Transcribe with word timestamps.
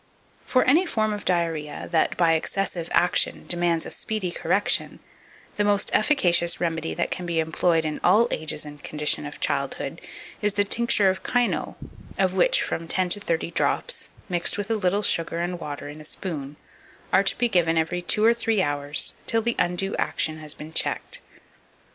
2576. 0.47 0.51
For 0.51 0.63
any 0.63 0.85
form 0.87 1.13
of 1.13 1.25
diarrhoea 1.25 1.87
that, 1.91 2.17
by 2.17 2.33
excessive 2.33 2.89
action, 2.91 3.45
demands 3.45 3.85
a 3.85 3.91
speedy 3.91 4.31
correction, 4.31 4.99
the 5.57 5.63
most 5.63 5.91
efficacious 5.93 6.59
remedy 6.59 6.95
that 6.95 7.11
can 7.11 7.27
be 7.27 7.39
employed 7.39 7.85
in 7.85 7.99
all 8.03 8.27
ages 8.31 8.65
and 8.65 8.81
conditions 8.83 9.27
of 9.27 9.39
childhood 9.39 10.01
is 10.41 10.53
the 10.53 10.63
tincture 10.63 11.11
of 11.11 11.21
Kino, 11.21 11.77
of 12.17 12.33
which 12.33 12.63
from 12.63 12.87
10 12.87 13.09
to 13.09 13.19
30 13.19 13.51
drops, 13.51 14.09
mixed 14.27 14.57
with 14.57 14.71
a 14.71 14.73
little 14.73 15.03
sugar 15.03 15.37
and 15.37 15.59
water 15.59 15.87
in 15.87 16.01
a 16.01 16.05
spoon, 16.05 16.55
are 17.13 17.21
to 17.21 17.37
be 17.37 17.47
given 17.47 17.77
every 17.77 18.01
two 18.01 18.25
or 18.25 18.33
three 18.33 18.59
hours 18.63 19.13
till 19.27 19.43
the 19.43 19.55
undue 19.59 19.95
action 19.97 20.39
has 20.39 20.55
been 20.55 20.73
checked. 20.73 21.21